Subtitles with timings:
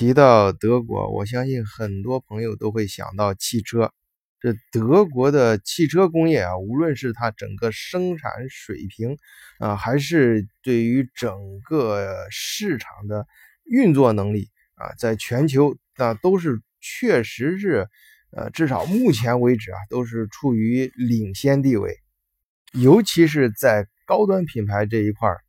[0.00, 3.92] 提到德国，我相信很多朋友都会想到汽车。
[4.40, 9.18] 这德国的汽车工业啊，无论是它整个生产水平
[9.58, 11.30] 啊，还是对于整
[11.62, 13.26] 个市场的
[13.66, 17.86] 运作能力啊，在全球那都是确实是，
[18.34, 21.94] 呃，至少目前为止啊，都是处于领先地位。
[22.72, 25.40] 尤其是在高端品牌这一块儿，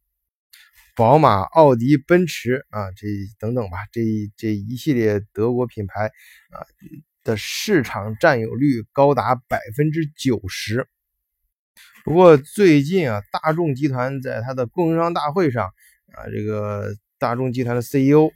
[1.02, 3.08] 宝马、奥迪、奔驰啊，这
[3.40, 4.02] 等等吧，这
[4.38, 6.62] 这一系列德国品牌啊。
[7.24, 10.88] 的市场占有率高达百分之九十。
[12.04, 15.66] 不过最近啊，大众集团在它的供应商大会上
[16.14, 18.30] 啊，这个大众集团的 CEO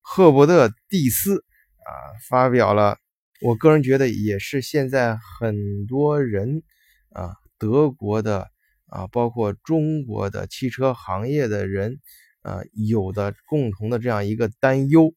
[0.00, 1.44] 赫伯特·蒂斯
[1.84, 1.90] 啊，
[2.28, 2.98] 发表了，
[3.40, 6.64] 我个人觉得也是现在很多人
[7.12, 8.49] 啊，德国的
[8.90, 12.00] 啊，包括中国的汽车行业的人
[12.42, 15.14] 啊，有的共同的这样一个担忧。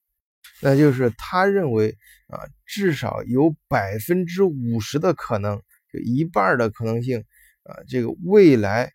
[0.61, 2.37] 那就是他认为啊，
[2.67, 5.59] 至少有百分之五十的可能，
[5.91, 7.23] 就一半的可能性
[7.63, 8.91] 啊，这个未来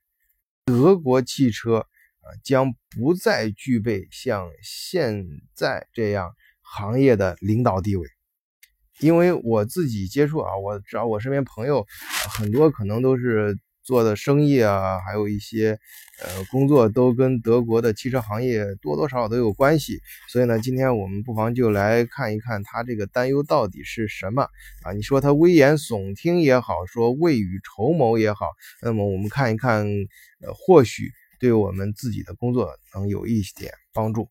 [0.64, 8.06] 德国汽车啊将不再具备像现在这样行业的领导地位。
[9.00, 11.84] 因为我自己接触啊，我找我身边朋友
[12.38, 13.58] 很多可能都是。
[13.88, 15.78] 做的生意啊，还有一些
[16.22, 24.42] 呃工作都跟德国的汽车行业多多少少都有关系，所以呢，今天我们不妨就来看一看他这个担忧到底是什么
[24.82, 24.92] 啊？
[24.92, 28.50] 你说他危言耸听也好，说未雨绸缪也好，
[28.82, 29.86] 那么我们看一看，
[30.42, 34.28] 呃，或许对我们自己的工作能有一点帮助。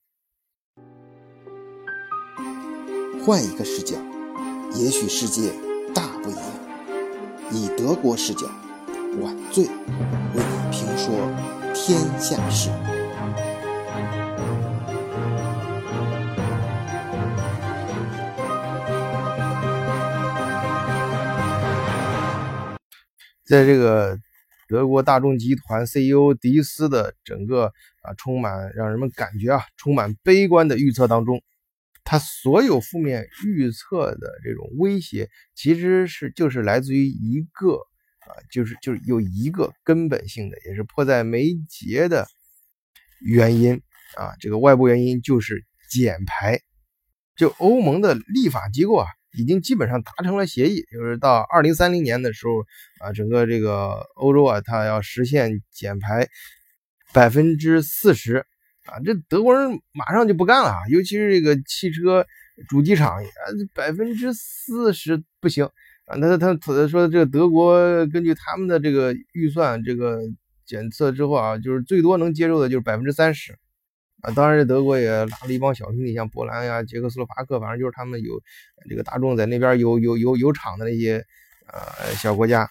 [3.25, 3.95] 换一个视角，
[4.75, 5.51] 也许世界
[5.95, 6.43] 大不一样。
[7.51, 8.47] 以德国视角。
[9.19, 9.71] 晚醉为
[10.35, 11.09] 你评说
[11.73, 12.69] 天下事。
[23.43, 24.19] 在这个
[24.67, 27.71] 德国大众集团 CEO 迪斯的整个
[28.01, 31.41] 啊充满让人们感觉啊充满悲观的预测当中，
[32.03, 37.79] 他所有负面预测的这种威胁，其实是就是来自于一个。
[38.27, 42.27] 啊，就是就是有一个根本性的，也是迫在眉睫的
[43.21, 43.81] 原因
[44.15, 46.59] 啊，这个外部原因就是减排。
[47.35, 52.65] 就欧盟的立法机构啊，已经基本上达成了协议，就是到二零三零年的时候
[52.99, 56.27] 啊，整个这个欧洲啊，它要实现减排
[57.13, 58.37] 百分之四十
[58.85, 62.25] 啊，这德国人马上就不干了，尤其是这个汽车
[62.67, 63.21] 主机厂，
[63.75, 65.69] 百分之四十不行。
[66.07, 70.21] 啊，那他他说这个德国根据他们的这个预算，这个
[70.65, 73.51] 检测之后啊，就是最多能接受的就是百分之三十，
[74.21, 78.41] 啊，当然德国也拉了一帮小兄弟，像波兰呀、捷克斯洛伐克，反正就是他们有
[78.89, 81.25] 这个大众在那边有有有有厂的那些
[81.67, 82.69] 呃小国家，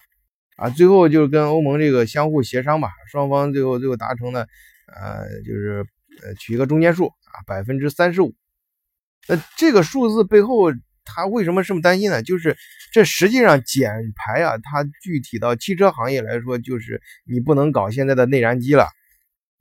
[0.55, 4.47] 啊，最后就是跟欧盟这个相互协商吧，双方最后最后达成的，
[4.87, 5.85] 呃，就是
[6.23, 8.33] 呃取一个中间数啊，百分之三十五，
[9.27, 10.73] 那这个数字背后。
[11.07, 12.21] 他为什么这么担心呢？
[12.21, 12.55] 就是
[12.91, 18.87] 这实际上减排啊，它具体到汽车行业来说，就是你不能搞现在的内燃机了，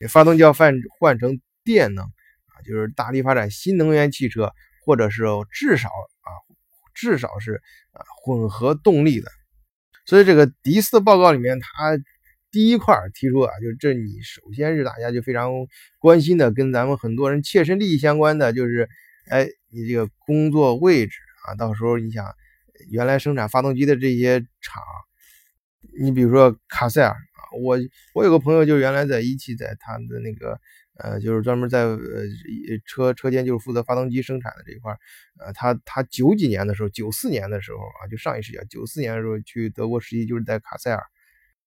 [0.08, 4.52] 发动机要换换成电能啊，就是大力发展新能源汽车，
[4.84, 6.28] 或者是至少啊，
[6.94, 9.30] 至少是啊混合动力的。
[10.04, 11.98] 所以这个迪斯报告里面，他
[12.50, 15.50] 第一块提出啊，就这你首先是大家就非常
[15.98, 18.88] 关心的，跟咱们很多人切身利益相关的，就是
[19.28, 21.18] 哎，你这个工作位置。
[21.46, 22.34] 啊，到时候你想，
[22.90, 24.82] 原来生产发动机的这些厂，
[26.00, 27.78] 你比如说卡塞尔啊，我
[28.14, 30.58] 我有个朋友就原来在一汽，在他的那个
[30.98, 31.98] 呃，就是专门在呃
[32.84, 34.96] 车车间就是负责发动机生产的这一块
[35.38, 41.02] 呃，他他九几年的时候，九四年的时候啊，就上一世纪九四年的时候去德国实习，就是在卡塞尔，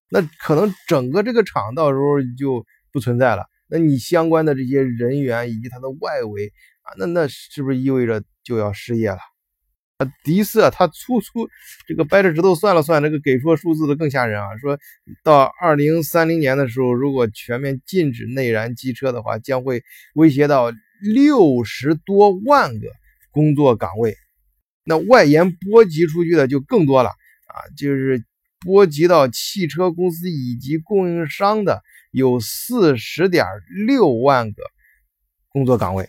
[0.10, 6.52] 那可能整个这个厂到时候就不存在了，那你相关的这些人员以及它的外围
[6.82, 9.20] 啊，那那是不是意味着就要失业了？
[10.00, 11.50] 啊，迪斯啊，他粗粗
[11.86, 14.58] 这个掰着指头算了算，这个给出数字的更吓人啊！
[14.58, 14.80] 说
[15.26, 19.84] 到二零三零年的时候，如果全面禁止内燃机车的话，将会
[20.16, 22.88] 威胁到六十多万个
[23.32, 24.16] 工作岗位。
[24.86, 28.24] 那外延波及出去的就更多了啊，就是
[28.62, 31.82] 波及到汽车公司以及供应商的
[32.12, 33.46] 有四十点
[33.86, 34.64] 六万个
[35.50, 36.08] 工作岗位。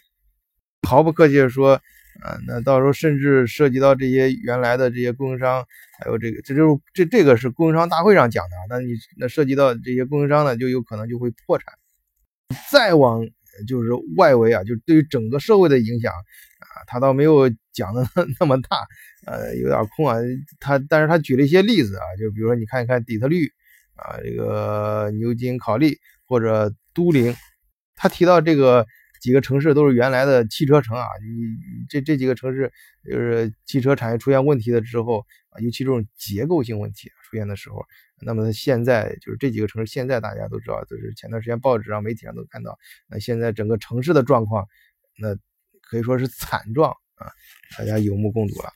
[0.87, 1.81] 毫不客气的说。
[2.23, 5.65] 啊，那到时候甚至涉及到这些原来的这些供应商，
[5.99, 8.57] 还有这个，这就是这这个是供应商大会上讲的。
[8.69, 11.73] 那你那涉及到这些供应商呢，就有可能就会破产。
[12.71, 13.27] 再往
[13.67, 18.05] 就是外围啊，就对于整个社会的影响啊，他倒没有讲的
[18.39, 18.87] 那么大，
[19.27, 20.17] 呃，有点空啊。
[20.59, 23.51] 他但是他举了一些例子啊，就比如说你看一看底特律
[23.95, 27.35] 啊，这个牛津考利或者都灵，
[27.95, 28.87] 他提到这个
[29.21, 31.07] 几个城市都是原来的汽车城啊。
[31.23, 32.73] 你这这几个城市
[33.05, 37.85] 就是汽车产业出现问题的之后啊，尤其这种结构性问题出现的时候，
[38.21, 42.79] 那么现在就是这几个城市现在大家都知道，就是前段时间报纸上媒体上都看到，
[43.09, 44.67] 那现在整个城市的状况，
[45.17, 45.37] 那。
[45.83, 47.27] 可以说是惨状啊，
[47.77, 48.71] 大家有目共睹了。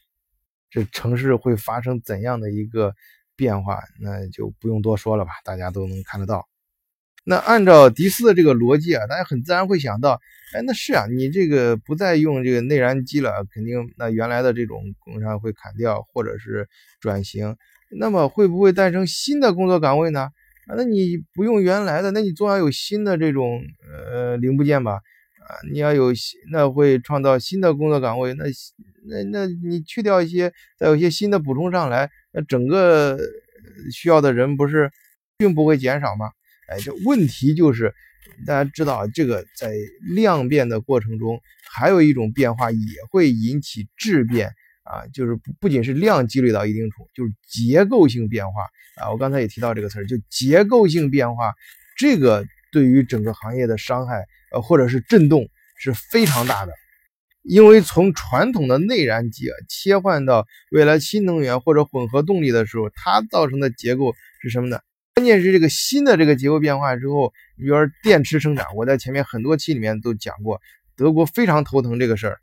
[0.68, 2.92] 这城市会发生怎样的一个
[3.36, 6.48] 变化，那就不用多说了吧，大家都能看得到。
[7.24, 10.20] 那按照迪斯的这个逻辑啊，大家很自然会想到，
[10.54, 16.68] 哎，那是啊，你这个不再用这个内燃机了，肯定那原来的这种工厂会砍掉，或者是
[17.00, 17.56] 转型。
[17.96, 20.28] 那么会不会诞生新的工作岗位呢？
[20.66, 24.92] 啊，那你不用原来的，那你总要有新的这种呃零部件吧？
[24.92, 28.44] 啊，你要有新，那会创造新的工作岗位，那
[29.06, 33.18] 那那你去掉一些，再有一些新的补充上来，那整个
[33.92, 34.90] 需要的人不是
[35.38, 36.30] 并不会减少吗？
[36.68, 37.94] 哎，这问题就是
[38.46, 39.74] 大家知道，这个在
[40.14, 41.40] 量变的过程中，
[41.70, 42.78] 还有一种变化也
[43.10, 44.48] 会引起质变
[44.84, 48.62] 啊，就是不仅是量积累到一定处，就是结构性变化
[48.96, 49.10] 啊。
[49.10, 51.54] 我刚才也提到这个词儿，就结构性变化，
[51.96, 54.24] 这个对于整个行业的伤害。
[54.52, 56.72] 呃，或者是震动是非常大的，
[57.42, 64.78] 因为从传统的内燃机啊切换到未来新能源或者混合动力的时候，它造成的结构是什么呢？
[65.14, 70.60] 关键是这个新的这个结构变化之后，比如说电池生产，我在前面很多期里面都讲过，
[70.96, 72.40] 德国非常头疼这个事儿。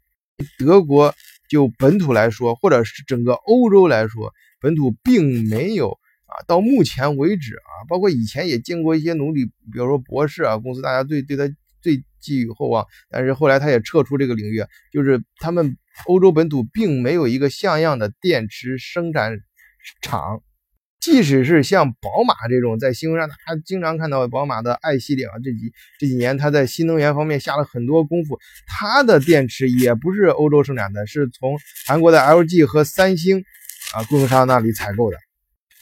[0.58, 1.14] 德国
[1.50, 5.92] 就本土来说，或者是整个欧洲来说，本土并没有
[6.26, 11.54] 啊，到目前为止啊，包括以前也见过一些努力，比如说博士啊公司，大家对对他。
[11.84, 14.64] 最寄予厚望，但是后来他也撤出这个领域，
[14.94, 15.76] 就是他们
[16.06, 19.40] 欧洲本土并没有一个像样的电池生产
[20.00, 20.44] 厂，
[21.02, 31.58] 即使是像宝马这种，在新闻上他经常看到宝马的 i 系列啊，这几这几年他在新能源方面下了很多功夫，它的电池也不是欧洲生产的，是从
[31.88, 33.44] 韩国的 LG 和三星
[33.94, 35.18] 啊供应商那里采购的。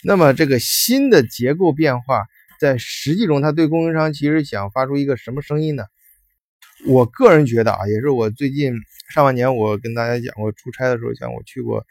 [0.04, 2.24] 那么这个新的结构变化。
[2.60, 5.86] 在实际中，他对供应商其实想发出一个什么声音呢？
[6.87, 8.73] 我个人觉得啊，也是我最近
[9.13, 11.85] 上半年我跟大家讲过，出差的时候，像我去过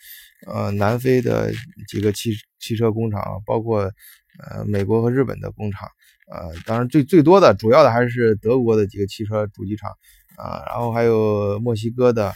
[0.46, 1.52] 呃南非的
[1.86, 3.92] 几个汽汽车工厂，包括
[4.38, 5.88] 呃美国和日本的工厂，
[6.30, 9.90] 呃，当然最最多的主要的还是德国的几个汽车主机厂
[10.36, 12.32] 啊，然后还有墨西哥的。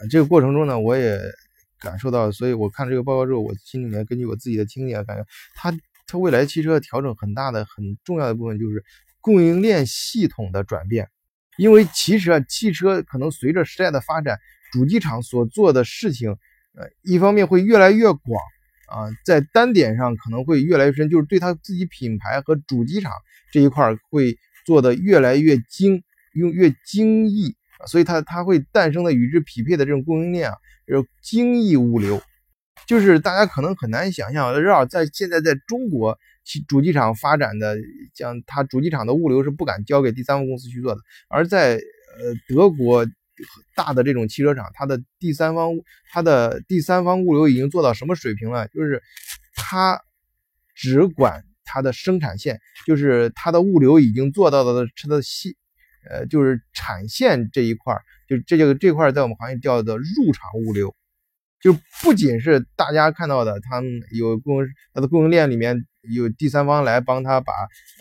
[0.00, 1.18] 呃，这个过程中呢，我也
[1.80, 5.72] 感受到，所以我看这个报告之后，我心里面根据我自己的经验感觉，它。
[6.08, 8.84] 它未来汽车调整很大的、很重要的部分就是
[9.20, 11.08] 供应链系统的转变，
[11.56, 14.38] 因为其实啊，汽车可能随着时代的发展，
[14.72, 16.30] 主机厂所做的事情，
[16.74, 18.42] 呃，一方面会越来越广
[18.88, 23.12] 啊，在单点上可能会越来越深，就是对它自己品牌和主机厂
[23.52, 26.02] 这一块会做的越来越精，
[26.34, 27.56] 用越精益，
[27.86, 30.56] 所以它它会诞生的与之匹配的这种供应链啊，
[30.86, 32.20] 就是精益物流。
[32.86, 36.16] 就是大家可能很难想象，绕在现在在中国
[36.68, 37.76] 主机厂发展的，
[38.14, 43.06] 像它主机厂的物流是不敢交给第三方公司去做的，而在呃德国
[43.74, 45.72] 大的这种汽车厂，它的第三方
[46.10, 48.68] 它的第三方物流已经做到什么水平了？
[48.68, 49.02] 就是
[49.54, 50.00] 它
[50.74, 55.56] 只管它的生产线，就是它的物流已经做到的它的细，
[56.08, 57.94] 呃，就是产线这一块，
[58.28, 60.94] 就这个这块在我们行业叫做入场物流。
[61.62, 65.76] 就不仅是大家看到的，他们有供它的供应链里面
[66.14, 67.52] 有第三方来帮他把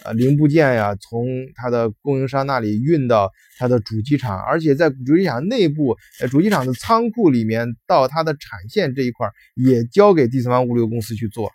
[0.03, 11.49] 呃零部件呀从他的供应商那里运到他的主机厂，而且在主机厂内部，呃主机厂的仓库里面到它的产线这一块也交给第三方物流公司去做，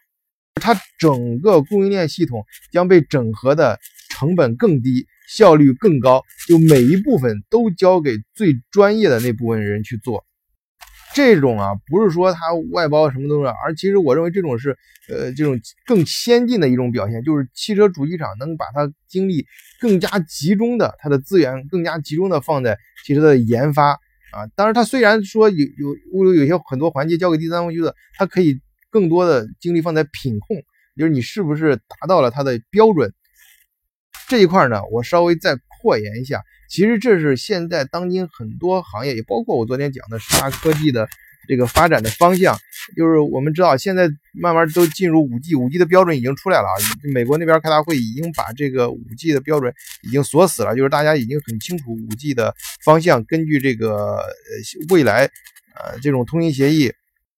[0.54, 3.78] 它整个供应链系统将被整合的
[4.08, 10.24] 成本更低，效率更高，就每一部分都交给最专业的那部分人去做。
[11.14, 14.76] 这种啊，不是说它外包什么东西，而其实我认为这种是，
[15.08, 19.44] 呃，这种更先进的一种表现，就是汽车主机厂能把它精力
[19.80, 23.90] 更加集中的，它的资源更加集中的放在汽车的研发
[24.32, 24.46] 啊。
[24.54, 30.56] 当然，它虽然说有有物流有些很多环节交给第三方去做，它可以更多的精力放在品控，
[30.96, 33.12] 就是你是不是达到了它的标准
[34.30, 34.80] 这一块呢？
[34.92, 36.40] 我稍微再扩延一下。
[36.68, 41.08] 其实这是现在当今很多行业，也包括我昨天讲的十大科技的
[41.48, 42.56] 这个发展的方向。
[42.96, 46.74] 就是我们知道，现在慢慢都进入五 G，五 G 的标准已经出来了啊。
[47.12, 53.24] 美国那边开大会已经把这个五 G 的标准已经锁死了，就是大家已经很清楚五 G 的方向。
[53.24, 54.24] 根据这个呃
[54.90, 55.24] 未来
[55.74, 56.92] 呃这种通信协议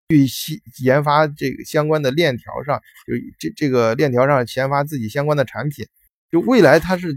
[0.09, 5.87] 去研发这个相关的链条上，就这这个链条上研发自己相关的产品。
[6.31, 7.13] 就未来它是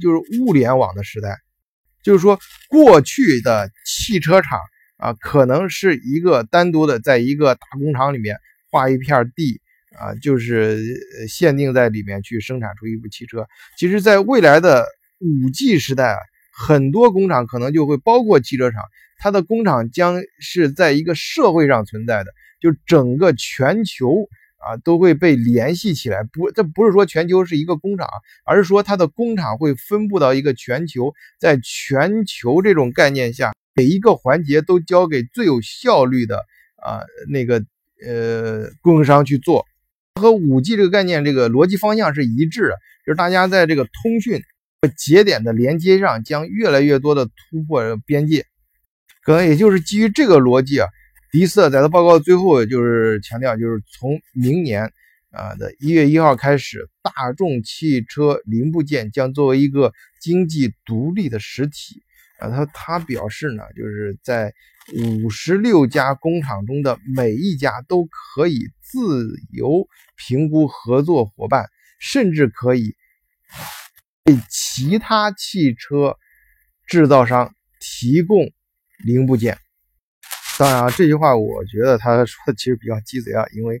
[0.00, 1.36] 就是物联网的时代，
[2.02, 4.58] 就是说过去的汽车厂。
[4.98, 8.36] 啊，可能是一个单独的，在一个大工厂里面
[8.70, 9.60] 划一片地
[9.98, 10.78] 啊，就是
[11.28, 13.48] 限定在里面去生产出一部汽车。
[13.76, 14.86] 其实，在未来的
[15.18, 16.18] 五 G 时代啊，
[16.56, 18.80] 很多工厂可能就会包括汽车厂，
[19.18, 24.28] 它的工厂将是在一个社会上存在的，就整个全球
[24.66, 26.22] 啊都会被联系起来。
[26.22, 28.08] 不，这不是说全球是一个工厂，
[28.44, 33.52] 而是说它的工厂会分布到一个全球，在全球这种概念下。
[33.74, 36.44] 每一个环节都交给最有效率的
[36.76, 37.00] 啊
[37.30, 37.64] 那个
[38.06, 39.64] 呃供应商去做，
[40.20, 42.76] 和五 G 这个概念这个逻辑方向是一致的，
[43.06, 44.42] 就是大家在这个通讯
[44.94, 48.44] 节点的连接上将越来越多的突破边界，
[49.24, 50.88] 可能也就是基于这个逻辑啊，
[51.32, 54.92] 迪斯在他报告最后就是强调，就是从明年
[55.30, 62.02] 啊的一月一号开始，大众汽车零部件将作为一个经济独立的实体。
[62.38, 64.52] 啊，他他表示呢，就是在
[64.94, 71.64] 五十六家工厂中的每一家都可以自由评估合作伙伴，
[71.98, 72.94] 甚至可以
[74.26, 76.18] 为其他汽车
[76.86, 78.52] 制造商提供
[79.02, 79.56] 零部件。
[80.58, 83.80] 当然啊，这句话我觉得他说的其实比较鸡贼啊，因为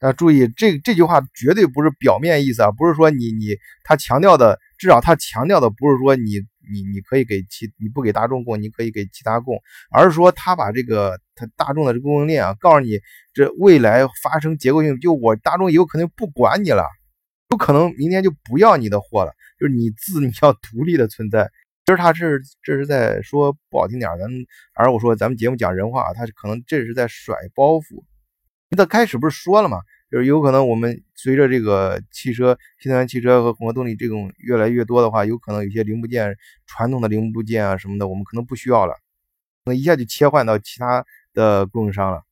[0.00, 6.40] 啊，注意这这句话绝对不是表面意思啊，不是说你你他强调的，至少他强调的不是说你。
[6.72, 9.60] 你你可以给其你不给大众供，你可以给其他供，
[9.90, 13.00] 而是说他把这个他大众的这供应链啊，告诉你
[13.34, 16.84] 这未来发生结构性，就我大众有可能不管你了，
[17.48, 21.50] 有可能明天就不要你的货了，就是你自你要独立的存在。
[21.86, 24.28] 其实他是这是在说不好听点，咱
[24.74, 28.04] 而我说咱们节目讲人话，他可能这是在甩包袱。
[28.76, 29.78] 他开始不是说了吗？
[30.08, 38.94] 就是有可能，我们随着这个汽车、新能源汽车和混合动力这种越来越多的话，有可能有些零部件、传统的零部件啊什么的，我们可能不需要了，
[39.64, 42.22] 那一下就切换到其他的供应商了。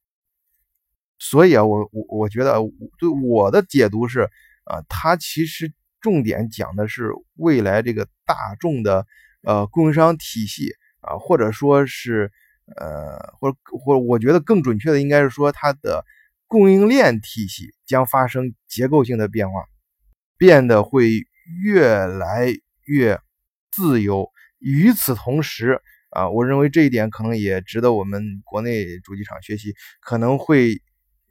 [1.18, 2.60] 所以啊，我我我觉得，
[2.98, 4.28] 对我的解读是，
[4.64, 9.04] 啊，它其实重点讲的是未来这个大众的
[9.42, 12.30] 呃供应商体系啊，或者说是
[12.76, 16.04] 呃，或者或我觉得更准确的应该是说它的。
[16.50, 19.66] 供应链体系将发生结构性的变化，
[20.38, 21.10] 变得会
[21.62, 22.46] 越来
[22.86, 23.20] 越
[23.70, 24.30] 自由。
[24.58, 30.80] 与此同时，啊，我认为这一点可能也值得我们国内主机厂学习，可能会，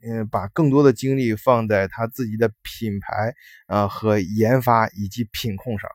[0.06, 3.34] 嗯，把更多的精力放在他自己的品牌，
[3.66, 5.90] 啊和研发以及品控上。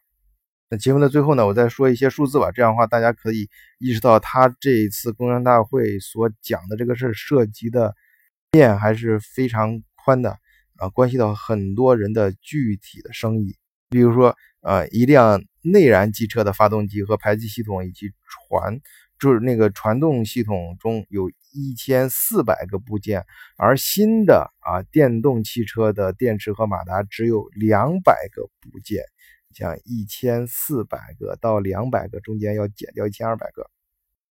[0.74, 7.94] 那节目的最后呢，我再说一些数字吧，这样的话大家可以意识到他这一次工商大会所讲的这个事涉及的。
[8.54, 10.32] 面还是非常宽的
[10.78, 13.56] 啊，关系到很多人的具体的生意。
[13.92, 18.80] 比如说，呃，一辆内燃机车的发动机和排气系统以及传，
[19.20, 23.24] 就是那个传动系统中有一千四百个部件，
[23.58, 29.04] 而新的啊电动汽车的电池和马达只有两百个部件，
[29.54, 33.70] 像一千四百个到两百个中间要减掉一千二百个。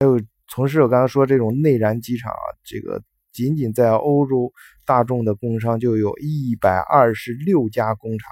[0.01, 3.03] 还有从事我刚才说这种内燃机厂啊，这个。
[3.33, 4.51] 仅仅在欧洲，
[4.87, 8.31] 大众的供应商就有一百二十六家工厂，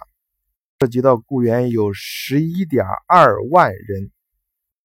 [0.81, 4.11] 涉及到雇员有十一点二万人。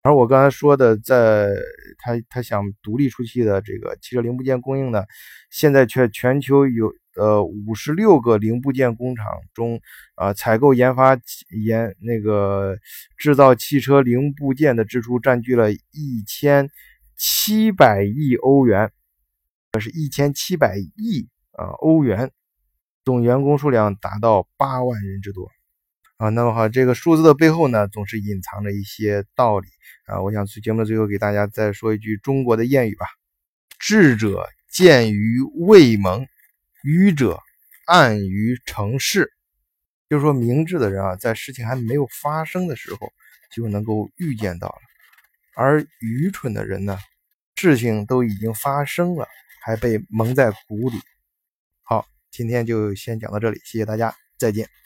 [0.02, 1.48] 而我刚才说的，在
[1.96, 5.02] 他他想独立出去的这个汽车零部件供应呢，
[5.48, 9.80] 现在却全球有呃五十六个零部件工厂中，
[10.14, 11.18] 啊，采购、研发、
[11.64, 12.76] 研那个
[13.16, 16.70] 制造汽车零部件的支出占据了一千
[17.16, 18.90] 七百亿欧元。
[19.72, 22.30] 这是一千七百亿啊欧元，
[23.06, 25.50] 总员工数量达到八万人之多
[26.18, 26.28] 啊。
[26.28, 29.68] 那么好，这个数字的背后呢，总是隐藏着一些道理
[30.04, 30.20] 啊。
[30.20, 33.06] 我想节目最后给大家再说一句中国的谚语吧：
[33.78, 36.26] 智者见于未萌，
[36.84, 37.40] 愚者
[37.86, 39.32] 暗于成事。
[40.08, 43.12] 就是说，明智的人啊，在事情还没有发生的时候
[43.54, 44.80] 就能够预见到了，
[45.54, 46.98] 而愚蠢的人呢，
[47.56, 49.26] 事情都已经发生了。
[49.64, 50.98] 还被蒙在鼓里。
[51.84, 54.81] 好，今天就先讲到这里，谢谢大家，再见。